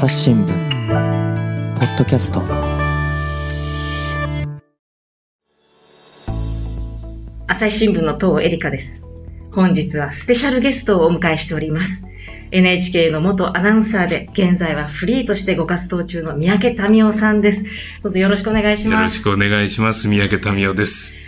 [0.00, 2.40] 朝日新聞ポッドキャスト
[7.46, 9.04] 朝日新聞の東江里香です。
[9.52, 12.06] 本日はスペシャルゲストをお迎えしております。
[12.50, 17.66] NHK の元アナウンサーで、現在はフリーとしてご活動中の三宅民夫さんです。
[18.02, 19.16] どうぞよろしくお願いしよろます。
[19.16, 20.08] しくお願いします。
[20.08, 21.18] 三宅民夫です。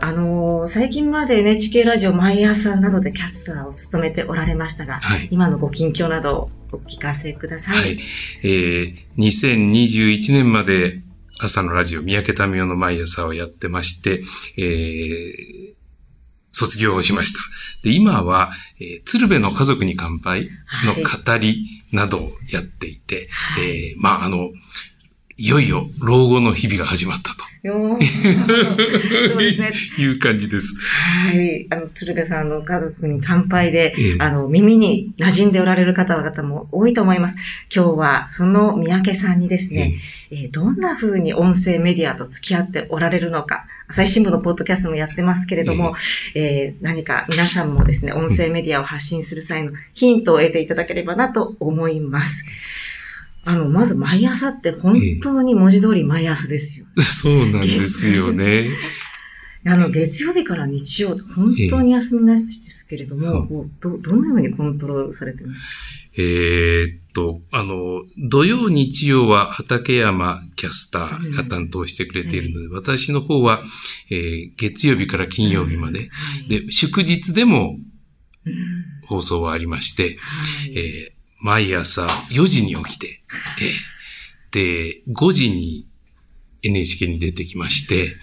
[0.00, 7.78] あのー最近まで NHK ラジオ毎朝などでキャスターを務めておられましたが、はい今のご近況などをお聞かせください。
[7.78, 7.98] はい。
[8.42, 11.02] えー、2021年まで
[11.38, 14.22] 朝のラジオ、三宅民夫の毎朝をやってまして、
[14.56, 15.74] えー、
[16.52, 17.38] 卒業をしました。
[17.82, 20.48] で、今は、えー鶴瓶の家族に乾杯
[20.84, 24.50] の語りなどをやっていて、はいえー、まあ、あの、
[25.40, 27.30] いよいよ老後の日々が始まった
[27.62, 28.04] よー
[29.32, 29.70] そうですね。
[29.96, 30.78] と いう感じです。
[30.80, 31.66] はい。
[31.70, 37.36] あの、鶴瓶さんの家族に乾杯で、ええあの、耳に馴染んでおられる方々も多いと思います。
[37.74, 39.94] 今日は、その三宅さんにですね、
[40.30, 45.94] えーどんな風に音声メディアと付き合っておられるのか、朝日新聞のポッドキャストもやってますけれども、
[46.34, 52.46] えー何か皆さんもですね、音声メディアを発信する際のヒントを得ていただければなと思います。
[53.44, 56.86] あの、まず毎朝って本当に文字通り毎朝ですよ。
[57.00, 58.70] そうなんですよね。
[59.66, 63.48] あの、月曜日から日曜、本当に休みなしですけれども、そう。
[63.48, 65.68] こうどどのようにコントロールされてるんですか？
[66.16, 73.62] えーっと、あの、土曜、日曜は畠山キャスターが担当してくれているので、私の方は、
[74.10, 76.06] えー月曜日から金曜日まで、は
[76.46, 76.48] い。
[76.48, 77.78] で、祝日でも
[78.46, 78.54] うん。
[79.06, 80.72] 放送はありまして、はい。
[80.76, 83.22] えー毎朝4時に起きて、
[84.52, 85.86] で、5時に
[86.62, 88.16] NHK に出てきまして、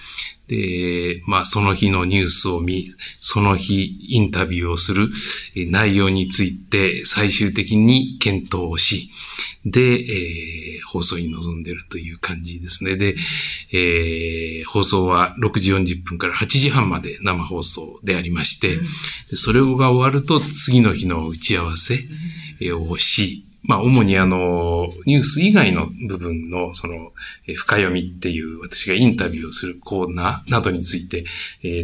[0.48, 2.88] で、まあ、その日のニュースを見、
[3.20, 5.10] その日インタビューをする
[5.56, 9.10] えー内容について最終的に検討をし、
[9.66, 12.96] で、えー放送に臨んでいるという感じですね。
[12.96, 13.16] で、
[13.74, 18.78] えー放送は6時40分から8時半まで生放送でありまして、
[19.30, 22.00] でそれが終わると次の日の打ち合わせ
[22.62, 27.12] えーをし、まあ、主にあの、ニュース以外の部分の、その、
[27.56, 31.26] 深読みっていう、私がインタビューをするコーナーなどについて、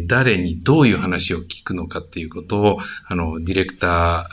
[0.06, 4.28] 誰にどういう話を聞くのかっていうことを、あの、ディレクタ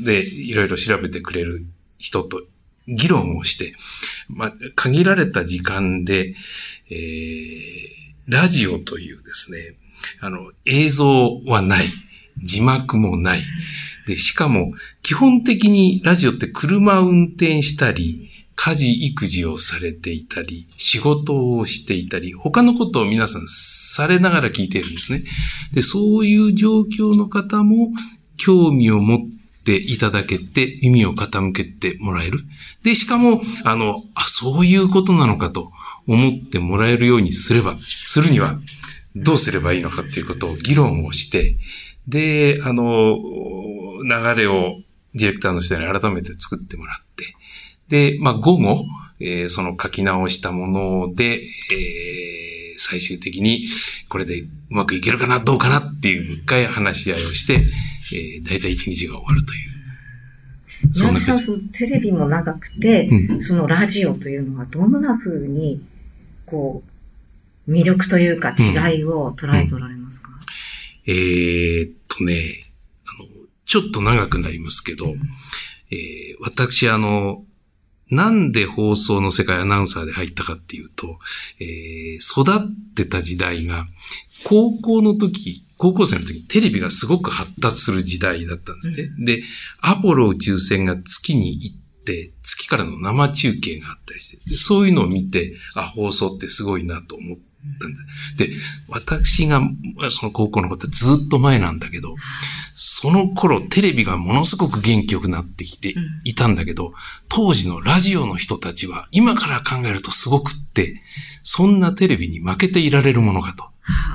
[0.00, 1.64] ーでいろいろ調べてくれる
[1.98, 2.42] 人と
[2.88, 3.74] 議論をして、
[4.28, 6.34] まあ、限られた時間で、
[6.90, 7.96] えー
[8.28, 9.76] ラジオというですね、
[10.20, 11.86] あの、映像はない、
[12.38, 13.42] 字幕もない、
[14.06, 14.72] で、しかも、
[15.06, 25.22] 基本的にラジオって車を運転したり、家事、育児をされていたり、仕事をしていたり、他のことを皆さんされながら聞いているんですね。
[25.72, 27.92] で、そういう状況の方も
[28.36, 29.18] 興味を持っ
[29.64, 32.40] ていただけて、耳を傾けてもらえる。
[32.82, 35.70] で、しかも、あの、あ、そういうことなのかと
[36.08, 38.58] 思ってもらえるようにすれば、するには、
[39.14, 41.58] どうすればいいのかっていうことを議論をして、
[42.08, 43.16] で、あの、
[44.02, 44.80] 流れを
[45.16, 48.84] ディレクターの人に改めて作ってもらって、で、まあ、午後、
[49.18, 52.26] えーその書き直したもので、えー
[52.78, 53.66] 最終的に
[54.08, 57.66] これでうまくいけるかな、どうかなっていう、一回話し合いをして、
[58.12, 60.92] えー、だいたい一日が終わるという。
[60.92, 61.38] そんな感
[61.72, 63.42] テレビも長くて、うん。
[63.42, 65.80] そのラジオというのはどんな風に、
[66.44, 66.82] こ
[67.66, 70.30] う、魅力というか違いを捉えておられますか、
[71.06, 72.65] えーっとね、
[73.66, 75.14] ちょっと長くなりますけど、
[75.90, 77.44] えー私、あの、
[78.10, 81.18] なんで放送の世界アナウンサーで入ったかっていうと、
[81.60, 83.86] えー育ってた時代が、
[84.44, 89.10] 高校の時、高校生の時、テレビがすごく発達する時代だったんですね。
[89.24, 89.42] で、
[89.80, 97.38] アポロ宇宙船が月に行って、月からの生中継があったりして、でそういうのを見て、あ、放送ってすごいなと思っ
[97.80, 98.36] たんです。
[98.36, 98.50] で、
[98.88, 99.60] 私が、
[100.10, 102.14] その高校のことずっと前なんだけど、
[102.74, 106.92] その頃テレビがものすごく元気よくなってきていたんだけど、
[107.28, 111.02] 当時のラジオの人たちは今から考えるとすごくって、
[111.42, 113.64] そんなテレビに負けていられるものかと。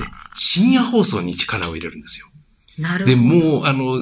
[0.04, 2.28] で深夜放送に力を入れるんですよ。
[2.78, 3.16] なるほど。
[3.16, 3.98] でもう、あの、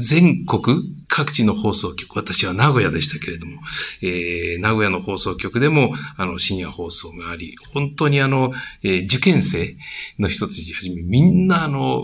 [0.00, 3.60] 全国各地の放送局、私は名古屋でしたけれども、
[4.02, 8.52] えー名古屋の放送局でも、あの、深夜放送があり、本当にあの、
[8.82, 9.76] えー受験生
[10.18, 12.02] の人たちはじめ、みんなあの、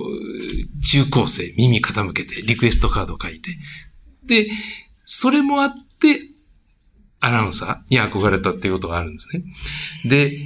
[0.83, 3.59] 中高生、耳傾けて、リクエストカード書いて、
[4.25, 4.49] で、
[5.05, 6.29] それもあって、
[7.21, 9.45] アナウンサーに憧れたっていうことがあるんですね。
[10.05, 10.39] で、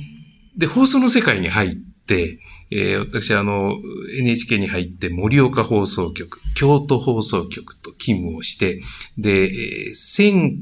[0.56, 1.70] で、放送の世界に入っ
[2.06, 2.38] て、
[2.70, 3.76] えー私あの、
[4.19, 8.81] NHK に入って盛岡放送局、京都放送局と勤務をして、
[9.17, 9.94] で、えー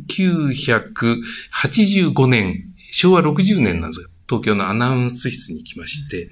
[0.09, 6.31] 1985年、昭和60年なんですが、東京のアナウンス室に来まして、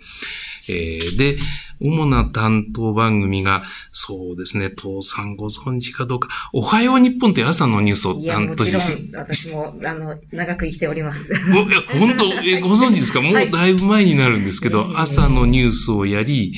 [0.68, 1.38] えーで、
[1.84, 11.32] 主な担当番組が、そうですね、父さんご存知かどうか、おはよう日本という朝のニュースをいや、もちろん担当して、、私も、あの、長く生きております。
[11.54, 13.20] おいや本当、えご存知ですか？
[13.20, 16.54] もうはいだいぶ前になるんですけど、ええ朝のニュースをやり、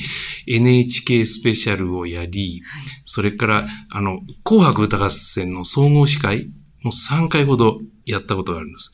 [0.47, 2.63] NHK スペシャルをやり、
[3.03, 6.49] それから、あの、紅白歌合戦の総合司会
[6.83, 8.93] も3回ほどやったことがあるんです。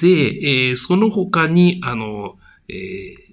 [0.00, 2.34] で、えーその他に、あの、
[2.68, 3.25] えー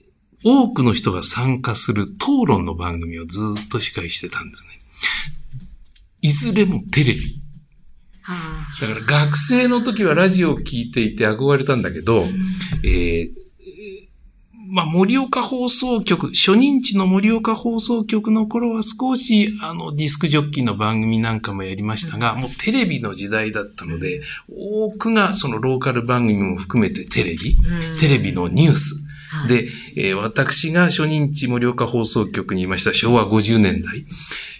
[0.44, 4.74] 多くの人が参加する討論の番組をずっと司会してたんですね。
[6.22, 7.42] いずれもテレビ。
[8.22, 12.26] はだから学生の時はラジオを聞いていて憧れたんだけど、
[12.84, 13.44] えー
[14.74, 29.03] まあ、盛岡放送局、初任地の盛岡放送局の頃は少し、あの、ディスクジョッキーの番組なんかもやりましたが、もうテレビの時代だったので、多くがそのローカル番組も含めてテレビ、うんテレビのニュース。
[29.34, 34.06] はいで、えー私が初任地盛岡放送局にいました昭和50年代。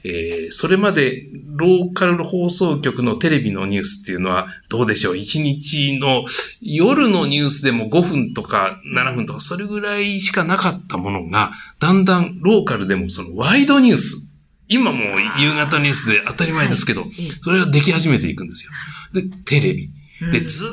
[0.04, 5.18] えーそれまでローカル放送局のテレビのニュースっていうのはどうでしょう？
[5.18, 6.26] 一日の
[6.62, 14.32] 夜のニュースでも5分とか7分とかそれぐらいしかなかったものが、だんだんローカルでもそのワイドニュース。
[14.68, 15.02] 今もう
[15.40, 17.12] 夕方ニュースで当たり前ですけど、はい
[17.44, 18.72] それができ始めていくんですよ。
[19.14, 19.90] で、テレビ。
[20.32, 20.70] で、うんずー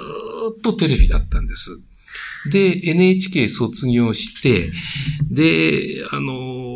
[0.57, 1.87] っとテレビだったんです。
[2.47, 4.73] で、NHK 卒業して、
[5.31, 6.71] で、あのー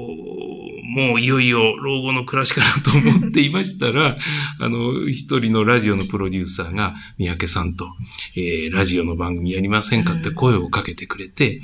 [0.95, 4.17] もういよいよ老後の暮らしかなと思っていましたら、
[4.61, 7.89] あの、一人のラジオのプロデューサーが、三宅さんと、
[8.37, 11.61] えーラジオの番組やりませんかって声をかけてくれて、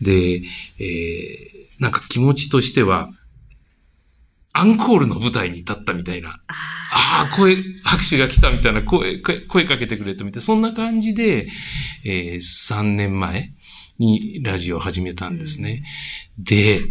[0.00, 0.42] で、
[0.78, 3.10] えーなんか気持ちとしては、
[4.54, 11.48] アンコールの舞台に立ったみたいな、あああ、声、拍手が来たみたいな声、声声かけてくれたみたいな、そんな感じで、
[12.04, 13.52] えー3年前
[13.98, 15.84] にラジオを始めたんですね。
[16.38, 16.82] で、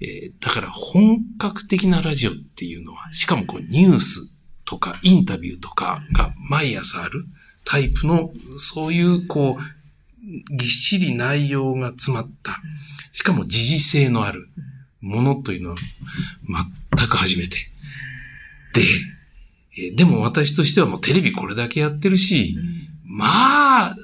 [0.00, 7.24] えーだから本格的なラジオっていうのは、しかもこうニュースとかインタビューとかが毎朝ある
[7.64, 12.60] タイプの、そういうこう、ぎっしり内容が詰まった、
[13.12, 14.48] しかも時事性のある
[15.04, 15.76] ものというのは
[16.96, 17.58] 全く初めて。
[18.72, 18.82] で、
[19.76, 22.56] えーでも私としてはもうテレビこれだけやってるし、
[23.04, 23.96] まあ、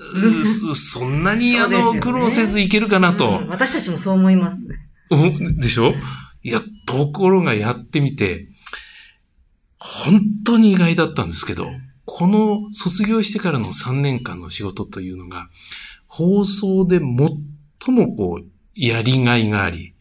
[0.43, 3.49] うそそんなにあの、苦労せずいけるかなとうん。
[3.49, 4.67] 私たちもそう思います。
[5.59, 5.95] でしょ？
[6.43, 8.49] いや、ところがやってみて、
[9.79, 11.71] 本当に意外だったんですけど、
[12.05, 15.49] この卒業してからの3年間の仕事というのが、
[16.07, 18.45] 放送で最もこう、
[18.75, 19.95] やりがいがあり、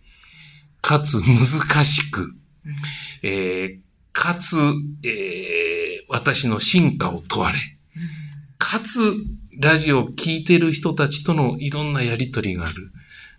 [0.82, 2.34] かつ難しく、
[3.24, 3.80] えー
[4.12, 4.58] かつ、
[5.06, 7.60] えー私の進化を問われ、
[8.58, 9.14] かつ、
[9.60, 12.92] ラジオを聴いてる人たちとのいろんなやりとりがある。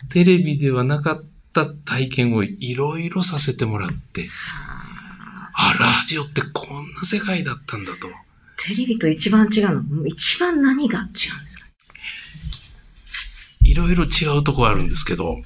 [0.08, 4.30] テレビではなかった体験をいろいろさせてもらって、
[5.52, 8.08] あ、ラジオってこんな世界だったんだと。
[8.56, 11.66] テレビと一番違うの、一番何が違うんですか？
[13.62, 15.42] いろいろ違うとこあるんですけど、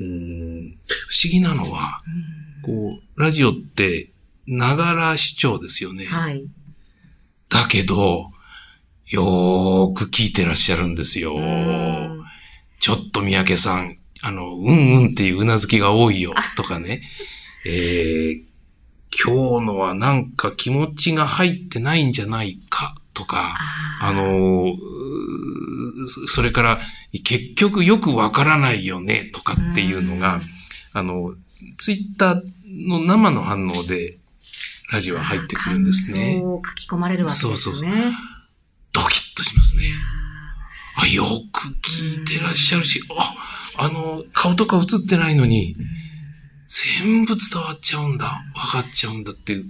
[0.00, 0.78] うーん
[1.08, 2.00] 不思議なのは、
[2.62, 4.10] こう、ラジオって、
[4.46, 6.04] ながら視聴ですよね。
[6.06, 6.44] はい。
[7.48, 8.32] だけど、
[9.08, 11.36] よーく聞いてらっしゃるんですよ。
[11.36, 12.24] うん
[12.78, 17.02] ちょっと三宅さん、あの、うんうんっていううなずきが多いよ、とかね。
[17.64, 18.42] えー、
[19.10, 23.56] 今日のはなんか気持ちが入ってないんじゃないか、とか、
[24.00, 24.76] あの
[26.06, 26.80] そそれから、
[27.24, 30.40] 結局よくわからないよね、とかっていうのが、
[30.92, 31.34] あの、
[31.78, 32.42] ツイッター
[32.88, 34.18] の生の反応で、
[34.92, 36.40] ラジオは入ってくるんですね感。
[36.40, 37.56] 想を書き込まれるわけですね。
[37.56, 37.90] そうそうそう
[38.92, 39.84] ドキッとしますね。
[40.96, 43.34] あ、よく聞いてらっしゃるし、あ、
[43.76, 45.76] あの、顔とか映ってないのに、
[46.66, 49.66] 全部伝わっちゃうんだ、分かっちゃうんだっていう。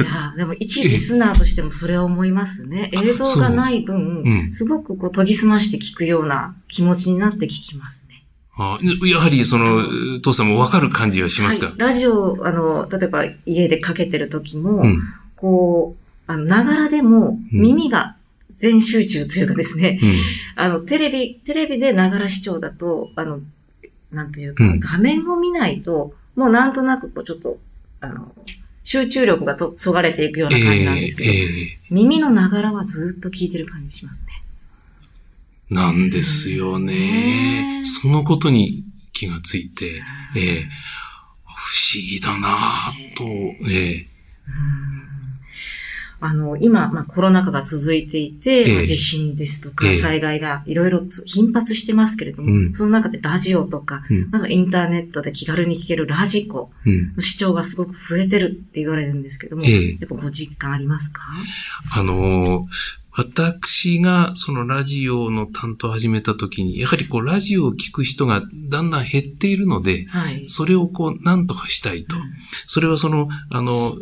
[0.00, 2.90] いやーでも一リスナーとしてもそれは思いますね。
[2.92, 8.24] 映像がない分、うんすごくこう研ぎ澄まして聞くような気持ちになって聞きますね。
[8.58, 15.02] あやはり、その、父さんも分かる感じはしますか、はい、ラジオ、あの、例えば家でかけてる時も、うん。
[15.36, 18.16] こう、あの、ながらでもうん耳が
[18.56, 20.12] 全集中というかですね、うん。
[20.56, 23.40] あの、テレビ、テレビでながら視聴だと、あの、
[24.10, 27.58] なんていうか、うん画面を見ないと、もうなんとなくこうちょっと、
[28.00, 28.32] あの、
[28.86, 34.44] 集中力がとそがれていくような感じなんですけど、ええ耳のながらはずっと聞いてる感じしますね。
[35.70, 37.80] なんですよね。
[37.80, 37.84] ね。
[37.84, 40.02] そのことに気がついて、
[40.36, 40.64] えー
[41.58, 43.24] 不思議だなぁと、
[43.68, 44.06] え
[46.18, 49.98] あの、今、まあ、コロナ禍が続いていて、地震ですとかええ。
[49.98, 52.72] 災害がいろいろつ頻発してますけれども、うん。
[52.74, 54.30] その中でラジオとか、うん。
[54.30, 57.14] なんかインターネットで気軽に聞けるラジコうん。
[57.14, 59.90] の視聴がすごく増えてるって言われるんですけども、ええ。
[60.00, 61.22] やっぱご実感ありますか？
[61.92, 62.66] あのー
[63.16, 70.44] 私がそのラジオの担当を始めた時に、やはりこうラジオを聞く人がだんだん減っているので、はい。
[70.48, 72.14] それをこう何とかしたいと。
[72.66, 73.94] それはその、あの、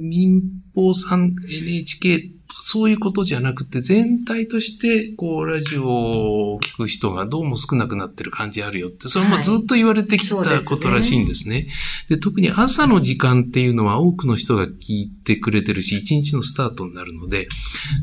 [0.00, 0.42] 民
[0.74, 2.28] 放さん NHK
[2.64, 11.66] そういうことじゃなくて、全体として、こう、ラジオを聞く人がどうも少なくなってる感じあるよって、それもはいずっと言われてきたことらしいんですね。
[12.08, 17.48] で特に朝の時間っていうのは多くの人が聞いてくれてるし、一日のスタートになるので、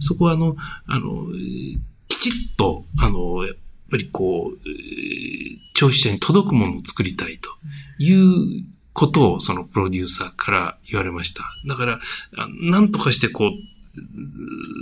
[0.01, 3.55] そこはあの、あの、えーきちっと、あの、やっ
[3.89, 7.49] ぱりこう、えー聴取者に届くものを作りたいと
[8.03, 11.43] いうことをそのプロデューサーから言われました。
[11.69, 11.99] だから、
[12.35, 13.51] あなんとかしてこう、う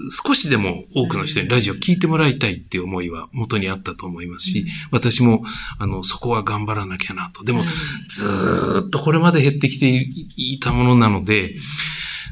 [0.10, 5.44] 少しでも多くの人にラジオ聞いてもらいたいっていう思いは元にあったと思いますし、私も、
[5.80, 7.44] あの、そこは頑張らなきゃなと。
[7.44, 7.64] でも、
[8.10, 11.56] ずーっとこれまで減ってきていいたものなので、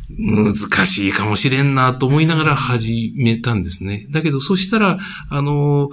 [0.10, 0.54] 難
[0.86, 4.06] しいかもしれんなと思いながら始めたんですね。
[4.12, 5.00] だけど、そしたら、
[5.30, 5.90] あの、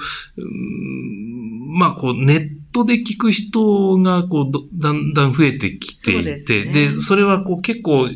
[1.72, 8.08] まあ、こう、ネットで聞く人が、こうど、だんだん増えてきていて、ですねで、それは、こう、結構、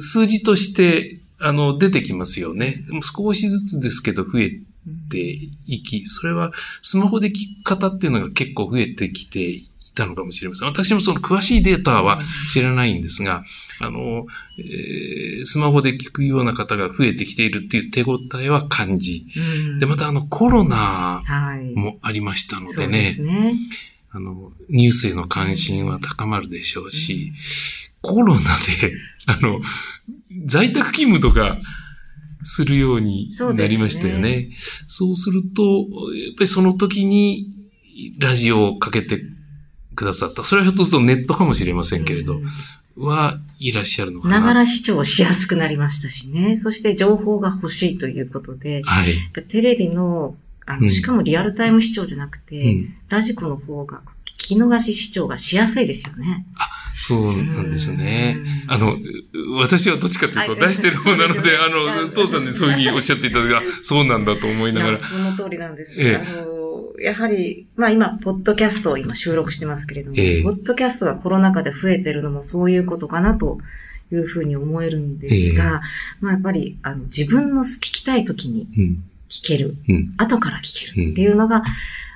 [0.00, 2.76] 数字として、あの、出てきますよね。
[3.02, 4.50] 少しずつですけど、増え
[5.10, 5.18] て
[5.66, 10.68] いき、それは、スマホで聞く方っていうのが結構増えてきていたのかもしれません。
[10.68, 12.20] 私もその詳しいデータは
[12.52, 13.44] 知らないんですが、
[13.80, 14.26] あの、
[14.58, 19.26] えースマホで聞くような方が増えてきているっていう手応えは感じ。
[19.36, 19.40] う
[19.76, 21.74] んで、またあの、コロナはい。
[21.78, 23.54] もありましたのででね、すね。
[24.10, 27.32] あの、ニュースへの関心は高まるでしょうし、
[28.00, 28.40] コロナ
[28.80, 28.92] で、
[29.26, 29.60] あの、
[30.46, 31.58] 在宅勤務とか
[32.42, 34.50] するようになりましたよね。
[34.86, 37.46] そうすると、やっぱりその時に
[38.18, 39.22] ラジオをかけて
[39.94, 40.44] くださった。
[40.44, 42.40] それはひょっとするとネットかもしれませんけれど、
[42.96, 44.40] はいらっしゃるのかな？
[44.40, 46.56] ながら視聴しやすくなりましたしね。
[46.56, 49.14] そして情報が欲しいということで、はい。
[49.48, 50.36] テレビの、
[50.66, 56.46] あの、うんしかもリアルタイム視聴じゃなくて、うんラジコの方が聞き逃し視聴がしやすいですよね。
[56.96, 58.36] そうなんですね。
[58.38, 58.68] う。
[58.68, 58.72] ん。
[58.72, 58.96] あの、
[59.68, 60.60] 出しはどっちかというとはい。
[60.68, 64.98] 出してる方なので、 あの、父さんでそういうふうにおっしゃっていただいて、あそうなんだと思いながら。
[64.98, 65.94] その通りなんです。
[65.96, 66.16] ええ。
[66.16, 70.42] あの、やはり、まあ今、ポッドキャストを今収録してますけれども、ええ。
[70.42, 73.58] ポッドキャストがコロナ禍で増えてるのもそういうことかなと
[74.12, 75.82] いうふうに思えるんですが、
[76.20, 79.04] まあやっぱり、あの、自分の聞きたい時にうん。
[79.28, 80.14] 聞ける、うん。
[80.16, 81.64] 後から聞けるっていうのが、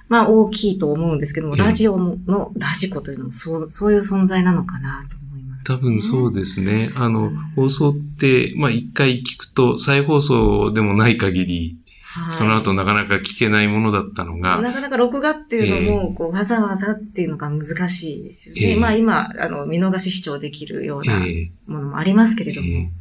[0.08, 6.92] まあ大きいと思うんですけども、ええラジオのラジコというのもそう、そういう存在なのかなと思います、多分そうですね。
[6.94, 11.76] あのうん、放送って、まあ一回聞くと再放送でもない限り、
[12.08, 12.30] はい。
[12.30, 18.60] その後なかなか聞けないものだったのが、なかなか録画っていうのも、こう、わざわざっていうのが難しいですよね。
[18.62, 18.76] ええ。
[18.76, 21.50] まあ今、あの、見逃し視聴できるようなええ。
[21.66, 22.66] ものもありますけれども。
[22.66, 22.74] ええ。
[22.76, 22.92] うん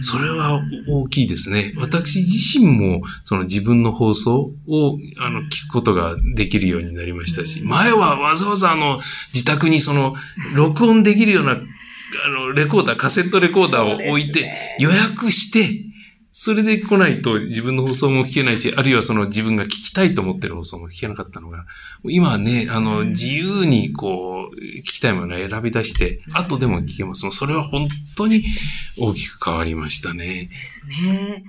[0.00, 1.72] それは大きいですね。
[1.76, 7.68] 私自身も、その自分の放送を、あの、聞くことができるようになりましたし、うん。
[7.68, 9.00] 前はわざわざあの、
[9.32, 10.14] 自宅にその、
[10.54, 15.68] 録音できるような、あの、レコーダー、カセットレコーダーを置いて、予約して、
[16.38, 21.64] それで来ないと自分の放送も聞けないし、あるいはその自分が聞きたいと思ってる放送も聞けなかったのが、
[22.04, 27.24] 今はね、あの、自由にこう、聞きたいものを選び出して、後でも聞けます。
[27.24, 27.88] もうそれは本
[28.18, 28.44] 当に
[28.98, 30.50] 大きく変わりましたね。
[30.52, 31.44] ですね。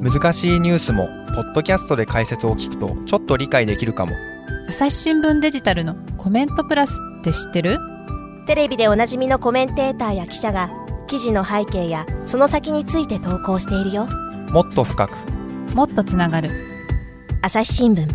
[0.00, 4.16] 難しいニュースもポッドキャストで解説を聞くとちょっと理解できるかも
[4.68, 7.78] 朝日新聞デジタルのコメントプラスって知ってる？
[8.46, 10.70] テレビでおなじみのコメンテーターや記者が
[11.06, 14.06] 記事の背景やその先について投稿しているよ。
[14.50, 15.16] もっと深く。
[15.74, 16.50] もっとつながる。
[17.40, 18.06] 朝日新聞。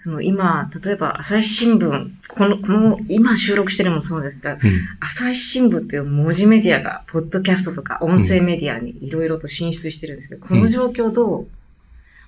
[0.00, 4.60] その今、例えば朝日新聞、この、この、今収録してるのもそうですが、うん。
[4.98, 11.48] 朝日新聞という文字メディアが、ポッドキャストとか音声メディアにいろいろと進出してるんですけど、この状況どう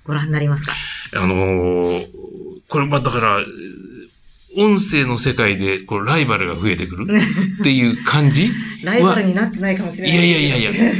[0.05, 0.73] ご覧になりますか、
[1.17, 2.07] あのー
[2.73, 3.39] これ、まあ、だから、
[4.57, 7.19] 音声の世界で、こう、ライバルが増えてくる
[7.61, 8.51] っていう感じ
[8.83, 10.11] ライバルになってないかもしれない。
[10.11, 10.93] いやいやいやいや、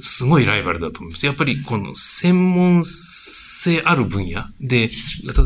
[0.00, 1.24] すごいライバルだと思います。
[1.24, 4.90] やっぱりこの専門性性ある分野で、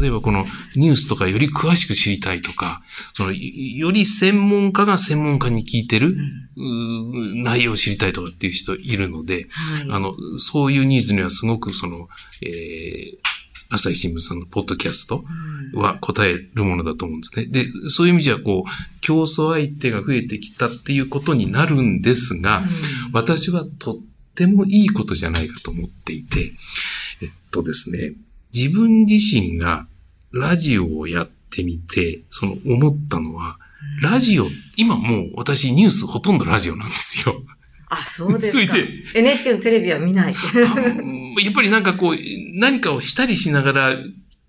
[0.00, 2.83] 例えばこのニュースとかより詳しく知りたいとか、
[3.15, 6.17] そのより専門家が専門家に聞いてる、
[6.57, 9.45] 内容を知りたいとかっていう人いるので、はい
[9.91, 12.09] あの、そういうニーズにはすごくその、
[12.43, 13.19] えー、
[13.71, 15.25] 朝日新聞さんのポッドキャスト
[15.75, 17.47] は答えるものだと思うんですね。
[17.47, 22.65] で、そういう意味じゃ、こう、競争相手が増えてきたっていうことになるんですが、
[23.13, 23.97] 私はとっ
[24.35, 26.53] てもいいことじゃないかと思っていて、
[27.23, 28.15] えっとですね、
[28.55, 29.87] 自分自身が
[30.33, 33.59] ラジオをやってみて、その思ったのは、
[34.03, 34.47] ラジオ、
[34.77, 37.35] 今もう私ニュースほとんどラジオなんですよ。
[37.91, 38.77] あ、そうですか。
[39.15, 40.35] NHK のテレビは見ない。
[40.35, 42.17] やっぱりなんかこう、
[42.55, 43.97] 何かをしたりしながら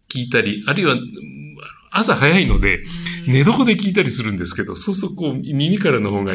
[0.10, 1.40] 聞いたり、あるいはうん
[1.92, 2.84] 朝早いので、
[3.28, 6.34] 寝床で聞いたりするんですけど、そうするとこう耳からの方が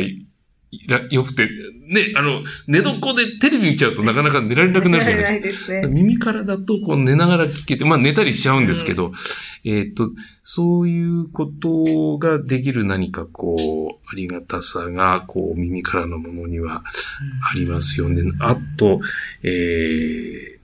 [1.11, 1.49] 良くて、
[1.87, 5.67] ね、あの、寝床でテレビ見ちゃうとなかなか寝られなくなるじゃないですか。
[5.67, 5.87] すね。
[5.87, 9.13] 耳からだとこう寝ながら聞けて、まあ寝たりしちゃうんですけど、
[9.65, 10.11] えっ、と、
[10.43, 16.83] そういうことができる何かこう、ありがたさが、こう、耳からのものには
[17.51, 18.23] ありますよね。
[18.41, 19.01] あと、
[19.43, 20.59] え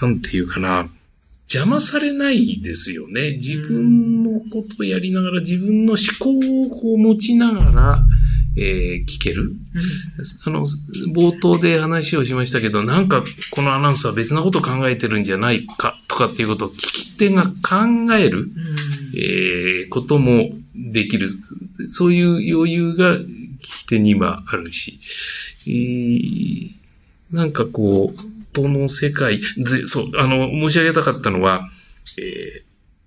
[0.00, 0.88] ー、なんていうかな、
[1.46, 3.32] 邪魔されないですよね。
[3.32, 8.06] 自分のことをやりながら、自分の思考を持ちながら、
[8.56, 9.52] えー聞ける。
[10.46, 10.66] あの、
[11.12, 18.48] 冒頭で話をしましたけど、なんかこのアナウンサーは別なことを考えてるんじゃないかとかっていうことを聞き手が考える、
[19.16, 21.28] えーこともできる。
[21.90, 24.98] そういう余裕が聞き手にはあるし、
[25.66, 26.70] えー
[27.32, 31.68] なんかこう、音の世界で、そう、あの、申し上げたかったのは、
[32.18, 32.64] えー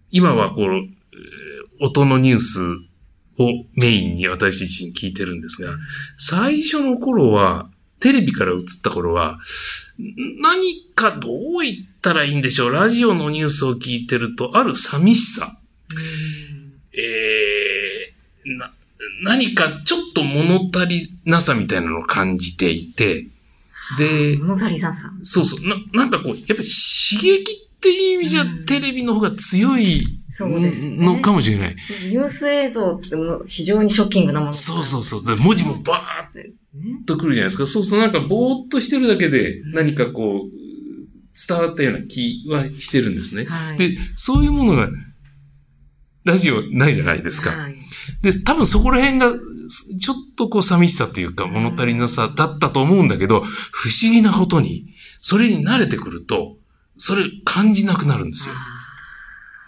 [0.10, 0.88] 今はこう、えー
[1.80, 2.60] 音のニュース
[3.38, 5.74] をメインに私自身聞いてるんですが、
[6.18, 9.38] 最初の頃は、テレビから映った頃は、
[10.00, 12.72] ん何かどう言ったらいいんでしょう。
[12.72, 15.48] ラジオのニュースを聞いてると、ある寂しさ。
[16.94, 18.72] えーな、
[19.24, 23.27] 何かちょっと物足りなさみたいなのを感じていて、
[23.98, 25.20] で、物足りさんさん。
[25.24, 31.75] そうそう、な、なんかこう、やっぱり刺激っていう意味じゃうんテレビの方が強いそうですねのかもしれない。
[32.10, 33.10] ニュース映像って
[33.48, 34.54] 非常にショッキングなもの。
[34.54, 35.26] そうそうそう。
[35.26, 36.54] で文字もバーっね。
[37.06, 37.65] とくるじゃないですか。
[37.65, 40.58] そうするとなんかぼーっとしてるだけで何かこう、
[41.47, 43.45] 伝わったような気はしてるんですね。
[43.45, 43.78] はい。
[43.78, 44.89] で、そういうものが、
[46.23, 47.52] ラジオないじゃないですか。
[47.52, 47.76] はい。
[48.21, 54.86] で、多分そこら辺が、すちょっとこう寂しさっていうか物足りなさだったと思うんだけど、不思議なことに、
[55.21, 56.58] それに慣れてくると、
[56.97, 58.56] それ感じなくなるんですよ。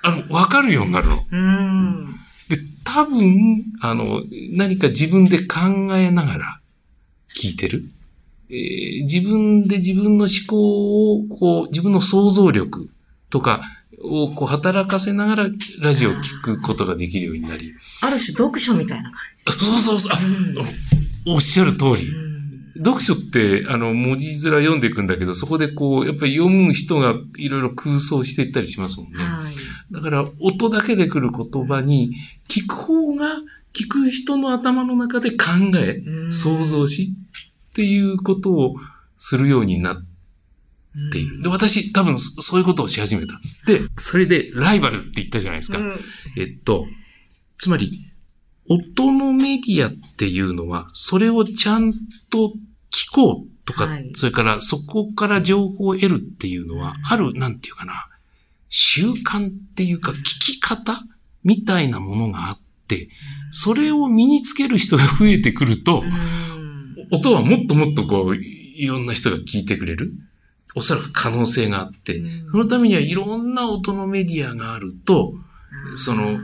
[0.01, 1.17] あの、わかるようになるの。
[1.31, 2.15] うん。
[2.49, 5.57] で、多分、あの、何か自分で考
[5.97, 6.61] えながら
[7.29, 7.89] 聞いてる。
[8.49, 12.89] えー自分で自分の思考を、こう、自分の想像力
[13.29, 13.61] とか
[14.01, 15.49] をこう働かせながら
[15.81, 17.73] ラジオを聞くことができるようになり。
[18.01, 19.13] ある種読書みたいな感
[19.47, 20.17] そうそうそう。
[21.25, 22.25] おっしゃる通りう。
[22.25, 22.29] ん
[22.79, 29.23] 読書って、あの、文字面読んでいくんだけど、そこでこう、やっぱり読む人がいろいろ空想していったりしますもんね。
[29.23, 29.93] はい。
[29.93, 32.15] だから、音だけで来る言葉に、
[32.47, 33.37] 聞く方が、
[33.73, 37.13] 聞く人の頭の中で考え、うん想像し、
[37.71, 38.75] っていうことを
[39.17, 39.97] するようになっ
[41.11, 41.41] ている。
[41.41, 43.41] で、私、多分、そそういうことをし始めた。
[43.65, 45.79] で、それで、ライバルって言ったじゃないですか。
[45.79, 45.99] うん
[46.37, 46.85] えっと、
[47.57, 48.05] つまり、
[48.69, 51.91] 音のメディアっていうのは、それをちゃん
[52.31, 52.53] と
[52.91, 54.11] 聞こうとか、はい。
[54.13, 58.07] それからそこから情報を得るっていうのは、ある、なんていうかな、
[58.69, 61.01] 習慣っていうか、聞き方
[61.43, 63.09] みたいなものがあって、
[63.51, 67.07] それを身につける人が増えてくるとう、ん。
[67.11, 70.13] 音はもっともっとこう、いろんな人が聞いてくれる。
[70.75, 72.51] おそらく可能性があって、うん。
[72.51, 75.33] そのためにはいろんな音のメディアがあると、
[75.95, 76.39] その、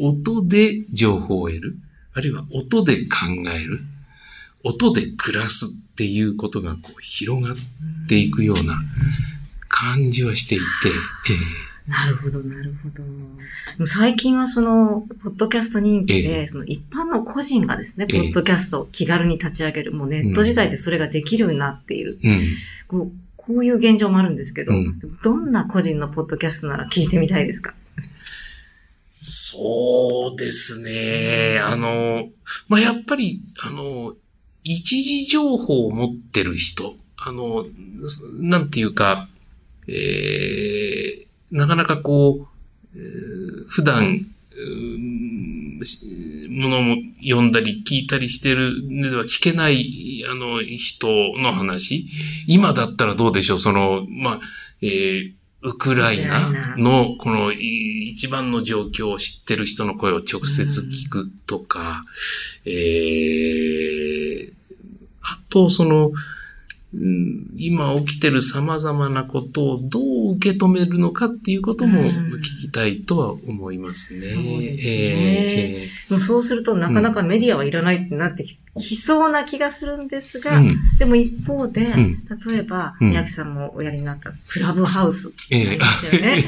[0.00, 1.76] 音で情報を得る。
[2.14, 3.16] あるいは音で考
[3.54, 3.80] える。
[4.64, 7.54] 音で暮らすっていうことがこう広がっ
[8.08, 8.74] ていくような
[9.68, 10.64] 感じはしていて、
[11.88, 12.88] えなるほど、なるほ
[13.78, 13.86] ど。
[13.86, 22.18] 最近はその、ポッドキャスト人気えで、その一般の個人がですね、ええポッドキャストを気軽に立ち上げる、もうネット時代でそれができるようになっている。
[22.22, 22.56] えうん。
[22.86, 27.74] こうこういう現状もあるんですけど、うんどんな個人のポッドキャストなら聞いてみたいですか？
[29.22, 31.58] そうですね。
[31.60, 32.28] あの、
[32.68, 34.14] まあ、やっぱり、あの、
[34.64, 37.66] 一時情報を持ってる人、あの、
[38.40, 39.28] なんていうか、
[39.88, 42.48] えー、なかなかこ
[42.94, 44.26] う、えー普段、
[46.50, 52.06] ものも読んだり聞いたりしてるのでは聞けない、あの、人の話。
[52.46, 53.60] 今だったらどうでしょう？
[53.60, 54.40] その、まあ、
[54.82, 62.04] えーウクライナのこのい一番の状況を知ってる人の声を直接聞くとか、
[62.64, 64.52] えー、
[65.22, 66.08] あとその、
[66.92, 72.06] うん今起きてる様々なことをどう受け止めるのかっていうこともうん。
[72.06, 74.20] 聞きたいとは思いますね。
[74.34, 76.18] そうですね。
[76.20, 80.76] そうするとなかなかメディアはいらないってなってききそうな気がするんですが、ーうん。
[80.98, 81.94] でも一方で、ん。
[81.94, 83.08] 例えば、うん。
[83.10, 85.78] 宮城さんもおやりになったクラブハウスってね。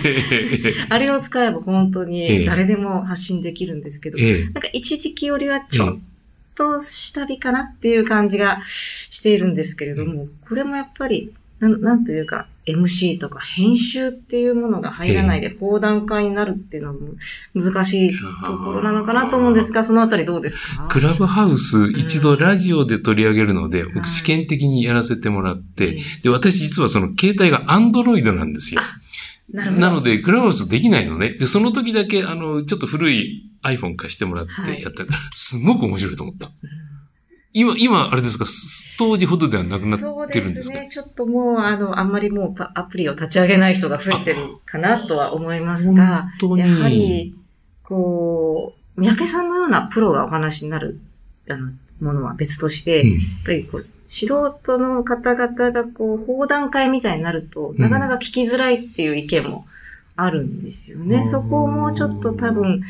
[0.05, 5.99] え あれを使えば本当えにえ誰でも発信できるんですけど、ええなんか一時期よりはちょっ
[6.55, 8.63] と下火かなっていう感じが
[9.11, 9.53] しているん。
[9.55, 11.33] ですけれども、これもやっぱり、
[11.63, 16.95] なんなんというか、MC とか編集っていうものが入らないで講談会になるっていうのは
[17.55, 20.89] 難しいところなのかなと思うんですが、そのあたりどうですか？
[20.91, 28.81] クラブハウス一度ラジオで取り上げるので、はい僕試験的にやらせてもらって、うんで、私実はその携帯がアンドロイドなんですよ。
[29.53, 29.71] な。
[29.71, 31.31] なので、クラブハウスできないのね。
[31.35, 36.51] で、その時だけ、あの、ちょっと古い iPhone 貸してもらっはいてやったら、すごく面白いと思った。
[37.55, 40.77] 今、今、あれですか、す当時ほどではなくなってるんですか？
[40.77, 40.89] そうですね。
[40.91, 47.35] ちょっともう、あの、あんまりもうパアプリを立ち上げない人が増えてるかなとは思いますが、やはり、
[47.83, 50.99] こう、三宅さんのようなプロがお話になる、
[51.49, 53.11] あの、ものは別として、うん。
[53.13, 57.81] やっぱりこう、素人の方々がこう、放談会みたいになると、ん。
[57.81, 59.67] なかなか聞きづらいっていう意見も
[60.15, 61.19] あるんですよね。
[61.19, 61.31] うん。
[61.31, 62.83] そこをもうちょっと多分、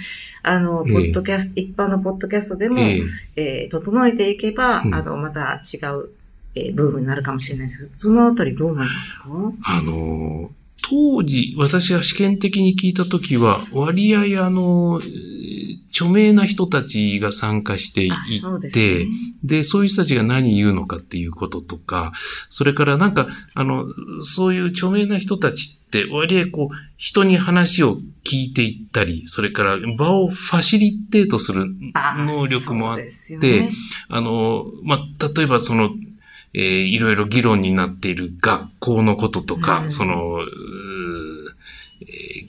[0.43, 0.93] あの、ええ。
[0.93, 2.99] ポッドキャスト、一般のポッドキャストでも、え
[3.37, 3.63] え。
[3.65, 4.95] えー整えていけば、うん。
[4.95, 6.11] あの、また違う、
[6.55, 9.25] えーブームになるかもしれないですけど、そのあたりどう思いますか？
[9.65, 10.51] あの、
[10.89, 19.07] 当時、私が試験的に聞いた時は、割合あの、えー著名な人たちが参加していあそうでね。
[19.44, 22.12] で、そういう人たちが何言うのかっていうこととか、
[22.48, 23.87] それからなんか、あの、
[24.22, 33.70] そういう著名な人たちって割合こう、人に話を聞いていったり、それから場をファシリテートする能力もあってね
[34.09, 34.98] あの、まあ、
[35.37, 35.90] 例えばその、
[36.55, 40.38] えーいろいろ議論になっている学校のこととか、うんその、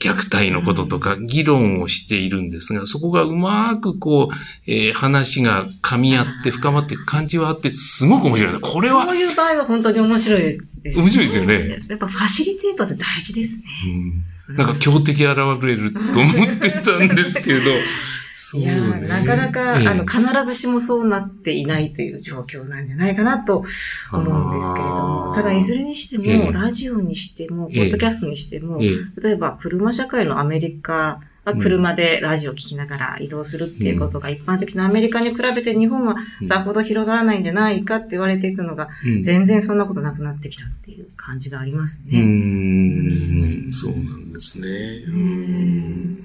[0.00, 4.34] 虐待のこととか、議論をしているんですが、そこがうまくこう、
[4.66, 8.60] えー話が噛み合って深まっていく感じはあって、すごく面白いな。
[8.60, 10.40] これは、そういう場合は本当に面白い
[10.82, 11.78] です、面白いですよね。
[11.88, 13.64] やっぱファシリテートって大事ですね。
[13.86, 17.70] うんなんか強敵現れると思ってたんですけど、
[18.54, 18.76] いや。
[18.76, 19.88] なかなか、ええ。
[19.88, 26.52] あの、必ずしもそうなっていないという状況なんじゃないかなと思うんですけれども、ただいずれにしても、ええ。
[26.52, 27.78] ラジオにしても、ポえ。
[27.86, 29.20] えッドキャストにしても、ええ。
[29.22, 36.16] 例えば車社会のアメリカは車でラジオを聞きながら移動するっていうことが一般的なアメリカに比べて日本は
[36.48, 39.22] さほど広がらないんじゃないかって言われていたのが、うん。
[39.22, 42.18] 全然そんなことなくなってきたっていう感じがありますうね。
[42.18, 44.68] ーん、そうなんですね。
[45.06, 46.24] うん。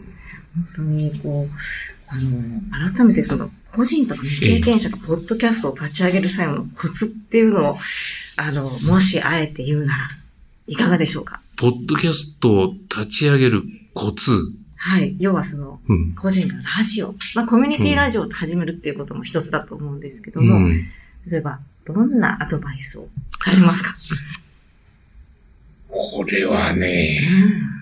[0.55, 1.49] 本当にこう、
[2.09, 7.77] あの、改めてその、個人とか未経験者がポッドキャストを立ち上げる際のコツっていうのを、
[8.37, 10.07] あの、もしあえて言うなら、
[10.65, 11.39] いかがでしょうか？
[11.57, 14.31] ポッドキャストを立ち上げるコツ。
[14.75, 15.15] はい。
[15.19, 16.13] 要はその、うん。
[16.13, 20.85] 個人がラジオ、まあ、コミュニティラジオを始めるっていうことも一つだと思うんですけどうも、ん。
[21.27, 23.07] 例えば、どんなアドバイスを
[23.43, 23.95] されますか？
[25.87, 27.78] これはうね、ん。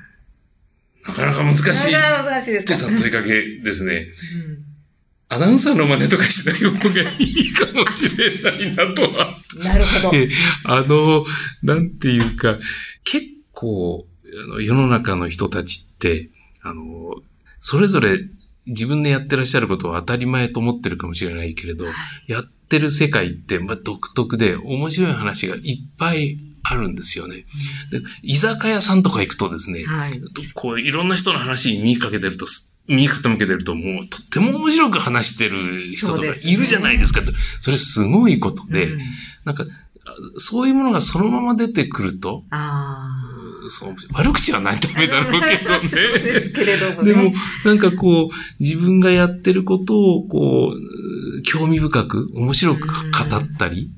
[1.07, 2.59] なかなか難しい。
[2.59, 4.07] ってさ問いかけですね。
[4.49, 4.67] うん
[5.29, 9.37] アナウンサーの真似とかしない方がいいかもしれないなとは。
[9.57, 10.15] なるほど。
[10.15, 10.29] え
[10.63, 11.25] あの、
[11.63, 12.57] なんていうか、
[13.03, 16.29] 結構、あの世の中の人たちって、
[16.61, 17.15] あの、
[17.59, 18.19] それぞれ
[18.67, 21.87] 自分でやってらっしゃることは当たり前と思ってるかもしれないけれど、
[22.27, 26.37] やってる世界って、まあ、独特で面白い話がいっぱい
[26.69, 27.45] あるんですよね。
[27.91, 30.21] で、居酒屋さんとか行くとですね、はい。
[30.53, 37.21] こういろんな人の話に耳かけてるとす、耳傾けてるともうとっても面白く話してる人とかいるじゃないですか。
[37.61, 38.99] それすごいことで、うん
[39.45, 39.67] なんか、あ
[40.37, 43.07] そういうものがそのまま出てくると、あ
[43.69, 46.41] そう悪口はないとダメだろうけどね。
[46.41, 47.13] すけれどもね。
[47.13, 53.89] でも、なんかこう、自分がやってることを、こう、興味深く、面白く語ったり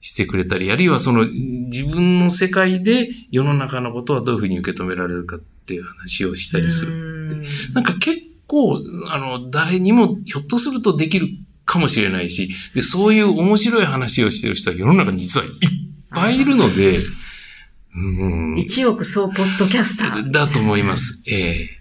[0.00, 7.28] してくれたり、あるいはその、自分の世界で世の中のことはどういうふうに受け止められるかっていう話をしたりする。
[7.28, 7.42] る
[7.74, 8.80] なんか結構、
[9.10, 11.28] あの、誰にもひょっとするとできる
[11.64, 15.52] かもしれないし、で、そういう面白い話をしてる人は世の中に実はいっ
[16.10, 17.00] ぱいいるので、
[17.94, 20.30] うん、一億総ポッドキャスター。
[20.30, 21.24] だと思います。
[21.30, 21.78] ええ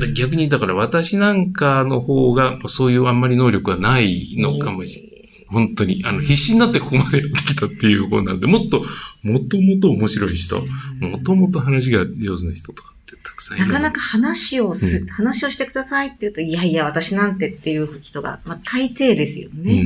[0.00, 5.17] で逆に、だから私なんかの方が、そういうあんまり能力がないのかもし
[5.48, 6.02] 本当に。
[6.04, 8.84] あの、必死になってここまでやってきたっていう方なんで、もっと、
[9.22, 10.60] もともと面白い人、
[11.00, 13.66] もともと話が上手な人とかってたくさんいる。
[13.66, 19.84] なかなか話をす、うん話をしてくださいって言うと、いやいや、私なんてっていう人が、まあ、大抵ですようん、ね。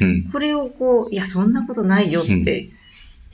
[0.00, 0.22] うん、うん。
[0.30, 2.68] これをこう、いや、そんなことないよって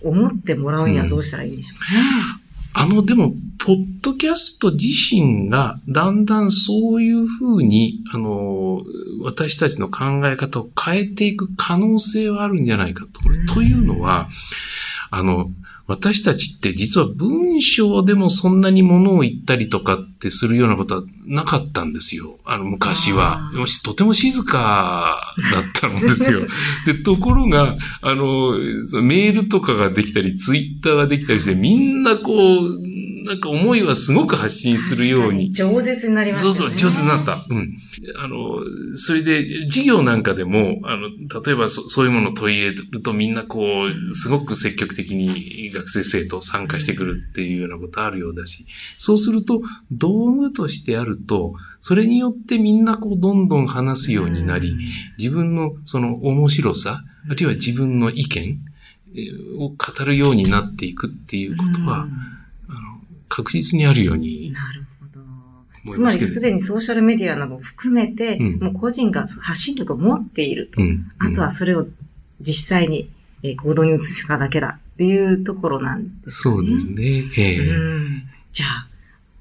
[0.02, 2.47] 思ってもらうにはどうしたらいいんでしょうね。
[2.80, 8.84] あの、でも、ポッドキャスト自身が、だんだんそういうふうに、あの、
[9.24, 13.20] 私たちの考え方を変えていく可能性はあるんじゃないかと。
[13.28, 14.28] うんというのは、
[15.10, 15.50] あの、
[15.88, 22.36] 私たちって実は文章でもそんなに物を言ったりとかってするようなことはなかったんですよ。
[22.44, 23.50] あの、昔は
[23.82, 26.46] とても静かだったんですよ。
[26.84, 28.58] で、ところが、あの
[29.02, 35.54] メールとかができたり、ツイッターができたりして、みんなこう、なんか思いはすごく発信するように。
[35.54, 36.52] 饒舌になりましたね。
[36.52, 37.44] そうそう、上手になった。
[37.48, 37.78] うん。
[38.22, 38.36] あの、
[38.96, 41.08] それで、授業なんかでも、あの、
[41.42, 48.66] 例えばそそういうものを取り入れるとみんなこう、すごく積極的に学生生徒参加してくるっていうようなことあるようだし、
[48.98, 54.76] そうすると、道具としてあると、それによってみんなこう、どんどん話すようになり、
[55.18, 58.58] 自分のその面白さ、あるいは自分の意見
[59.14, 62.12] えーを語るようになっていくっていうことは、あの
[63.38, 65.06] 確実にあるよううんになるほ
[65.86, 65.92] ど。
[65.92, 70.82] つまりすでにソーシャルメディアなども含めて、うんもう個人が発信力を持っていると。
[70.82, 71.10] うん。
[71.18, 71.86] あとはそれを
[72.40, 73.08] 実際に
[73.42, 76.56] えー行動に移すかだけだっていうところなんですかね。
[76.56, 77.24] そうですね。
[77.36, 78.22] ええうん
[78.52, 78.87] じゃあ、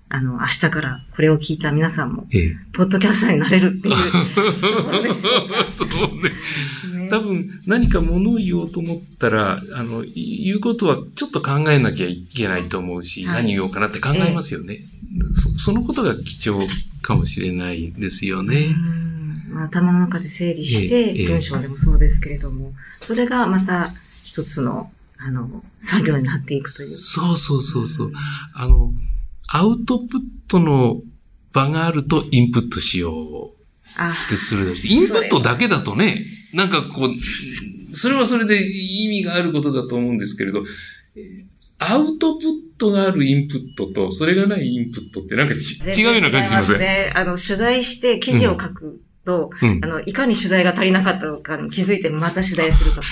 [0.09, 3.95] あの、明日からこれを聞いた皆さんも、ええポッドキャスターになれるっていう。
[5.75, 7.01] そうね。
[7.03, 14.79] ね多分何か物を言おうと思ったら、あの、言うことはちょっと考えなきゃいけないと思うし、はい何言おうかなって考えますよね、
[15.33, 15.49] そ。
[15.59, 16.65] そのことが貴重
[17.01, 18.67] かもしれないですよね。
[18.67, 19.07] うん
[19.49, 23.89] まあ頭の中で整理しえて、え文章でもそうですけれども、それがまた
[24.23, 26.89] 一つの、あの、作業になっていくという。
[26.89, 28.11] そうそうそうそう。
[28.53, 28.93] あの、
[29.47, 31.01] アウトプットの
[31.53, 33.57] 場があるとインプットしよう
[33.97, 40.63] あってするし、インプットだけだとね、なんかこう、それはそれで意味があることだと思うんですけれど、
[41.15, 47.11] えーアウトプットがあるインプットと、それがないインプットってなんかち違うような感じしません、ね。
[47.15, 53.07] あの、取材して記事を書くと、うんあの、いかに取材が足りなかったのかに気づいてまた取材するとか、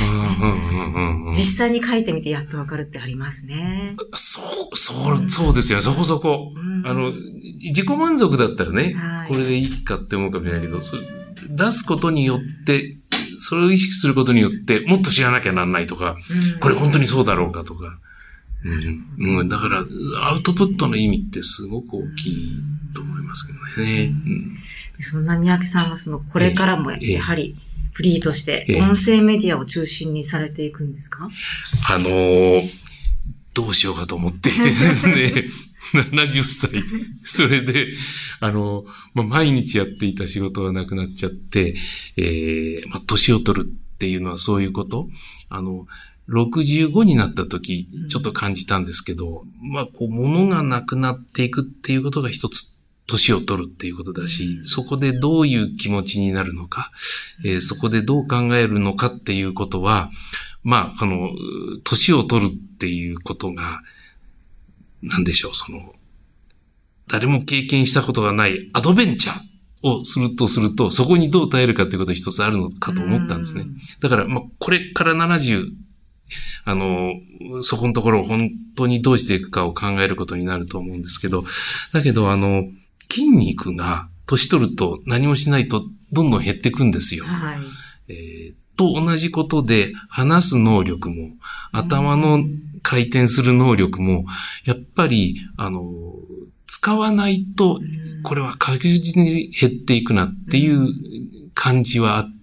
[1.37, 3.97] 実際に書いてみてやっとわかるってありますね。
[4.13, 6.53] そう、そう、そうですよ、そこそこ。
[6.55, 7.11] うんあの、
[7.59, 10.95] 自己満足だったらね、はいこれでいいかって思うかもしれないけど、そ
[11.49, 12.97] 出すことによって、
[13.39, 16.15] それを意識することによって、もっと知らなきゃなんないとか、
[16.55, 17.99] うんこれ本当にそうだろうかとか。
[18.63, 19.39] うん。
[19.39, 19.85] うん、だから、
[20.29, 24.13] アウトプットの意味ってすごく大きいと思いますけどね。
[24.25, 24.57] うん
[25.03, 27.55] そんな三宅さんはその、これからもええやはり、
[27.93, 31.29] フリーとしてええ音声メディアを中心にされていくんですか？
[31.89, 32.61] あのー
[33.53, 35.45] どうしようかと思っていてですね、
[36.11, 36.83] 70歳。
[37.23, 37.87] それで、
[38.41, 41.73] あのーまあ、毎日やっていた仕事がなくなっちゃって、
[42.17, 45.07] えーまあ、年を取るっていうのはそういうこと。
[45.47, 45.87] あの、
[46.27, 52.74] 65になった時、ちょっと感じたんですけど、まあ、こう、物がなくなっていくっていうことが一つ、
[53.07, 56.91] 年を取るっていうことだし、そこでどういう気持ちになるのか、
[57.43, 60.09] えーそこでどう考えるのかっていうことは、
[60.63, 61.29] まあ、あの、
[61.83, 63.81] 年を取るっていうことが、
[65.03, 65.93] なんでしょう、その、
[67.07, 73.65] 誰も経験したことがないアドベンチャーをするとすると、そこにどう耐えるかっていうことが一つあるのかと思ったんですね。
[73.99, 75.67] だから、まあ、これから70、
[76.65, 77.13] あの、
[77.61, 81.45] そこのところを本当にどうしていくかを考えることになると思うんですけど、
[81.93, 82.63] だけど、あの、
[83.11, 87.25] 筋肉が年取ると何もしないとどんどん減っていくんですよ。
[87.25, 87.59] はい。
[88.07, 91.29] えーと同じことで話す能力も、
[91.71, 92.43] 頭の
[92.81, 94.25] 回転する能力も、
[94.65, 96.13] やっぱり、あの、
[96.67, 97.79] 使わないと、
[98.23, 100.89] これは確実に減っていくなっていう
[101.53, 102.34] 感じはあって、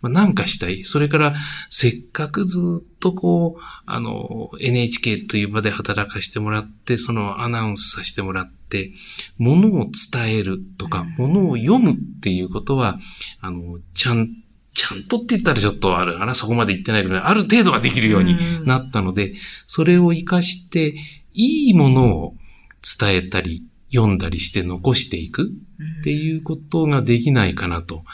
[0.00, 0.84] まあ、なんかしたい。
[0.84, 1.34] それから、
[1.68, 8.92] せっかくずっとこう、あの、NHK という場で働かしてもらって、そのアナウンスさせてもらって、
[9.38, 12.98] ものを伝えるとか、ものを読むっていうことは、
[13.40, 14.28] あの、ちゃん、
[14.72, 19.34] ちゃんとって言ったらちょっとあるかな、そこまで言ってないけど、ある程度はできるようになったので、
[19.66, 20.94] それを活かして、
[21.32, 22.34] いいものを
[22.98, 25.50] 伝えたり、読んだりして残していく
[26.00, 28.04] っていうことができないかなと。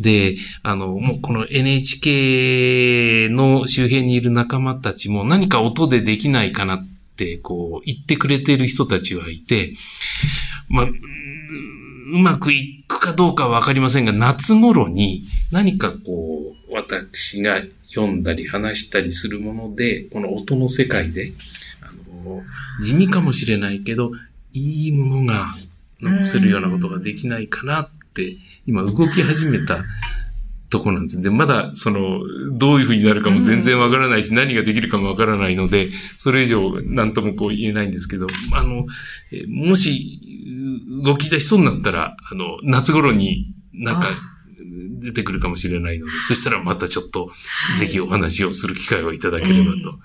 [0.00, 9.74] で、あの、もうこの NHK の周辺にいる仲間たちも何か音でできないかなって、こう、言ってくれてる人たちはいて、
[10.68, 21.32] まあ、うまくいくかどうかはわかりませんが、夏頃に何かこう、私が読んだり話したりするもので、この音の世界で、
[21.82, 21.90] あ
[22.24, 22.42] の、
[22.82, 24.12] 地味かもしれないけど、
[24.58, 25.48] いいものが
[26.00, 29.84] 残せるようなことができないかなって、今動き始めた
[30.70, 31.22] とこなんです。
[31.22, 32.20] で、まだ、その、
[32.52, 38.86] どういうふうになるかも全然わからないし、何ができるかもわからないので、それ以上何ともこう言えないんですけど、あの、
[39.32, 40.20] えーもし、
[41.00, 44.08] う動き出しそうになったら、あの、夏頃になんか、
[44.98, 47.30] 出てくるかもしれないので、そしたらまたちょっと、
[47.76, 49.98] ぜひお話をする機会をいただければと。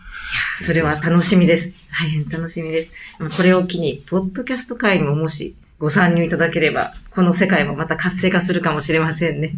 [0.57, 1.87] それは楽しみです。
[1.91, 2.93] 大変楽しみです。
[3.37, 9.53] これを機に、ポッドキャスト会にももしご参入いただければ、この世界もまた活性化するかもしれませんね。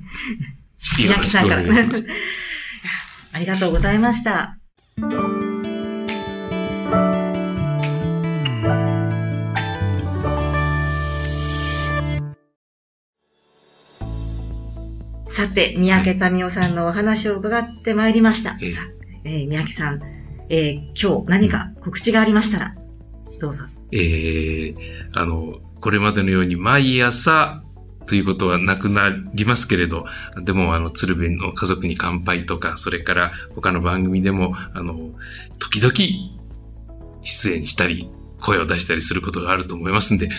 [0.99, 2.07] よろしくお願いします。
[3.33, 4.57] ありがとうございました。
[15.27, 18.55] さて、三宅民夫さんのお話を伺ってまいりました。
[18.61, 18.81] ええさ
[19.23, 20.12] えー三宅さん、
[20.55, 22.75] えー今日何か告知がありましたら、
[23.41, 23.63] どうぞ。
[23.91, 24.75] えー、
[25.15, 27.63] あの、これまでのように毎朝
[28.05, 30.05] ということはなくなりますけれど、
[30.43, 35.09] でも、あの、鶴瓶の家族に乾杯とか、それから他の番組でも、あの、
[35.57, 35.93] 時々
[37.23, 40.29] 出演したり、声を出したりすることがあると思いますんで、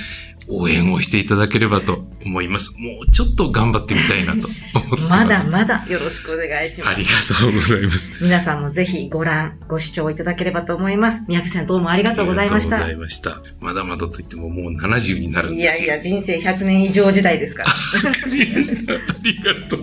[0.48, 2.78] 応援をしていただければと思います。
[2.80, 5.00] もうちょっと頑張ってみたいなと思ってます。
[5.08, 7.04] まだまだよろしくお願いしますあり。
[7.04, 8.22] がとうございます。
[8.22, 11.24] 皆さんもぜひご覧、ご視聴いただければと思います。
[11.28, 13.04] 三宅さんどうもありがとうございましたありがとうござ。
[13.04, 13.42] いました。
[13.60, 15.86] まだまだといってももう70になるんですよ。
[15.86, 18.10] いやいや、人生100年以上時代ですから。
[18.10, 18.92] わかりました。
[18.92, 19.80] ありがとう。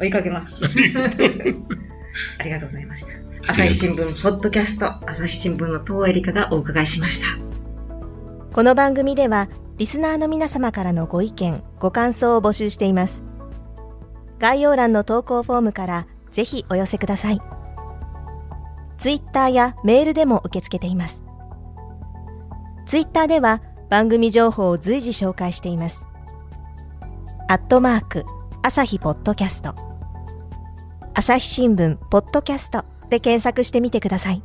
[0.00, 0.52] 追いかけます。
[2.38, 3.12] ありがとうございました。
[3.46, 3.96] 朝日新聞、
[4.30, 7.26] ポッドキャスト、朝日新聞の東江理香がお伺いしました。
[8.52, 13.24] この番組ではリスナーの皆様からのご意見ご感想を募集しています。
[14.38, 17.40] 概要欄の投稿フォームからぜひお寄せください。
[18.98, 21.24] ツイッターやメールでも受け付けています。
[22.86, 26.06] ツイッターでは番組情報を随時紹介しています。
[27.48, 28.24] アットマーク
[28.62, 29.74] 朝日ポッドキャスト。
[31.14, 34.42] 朝日新聞ポッドキャストで検索してみてください。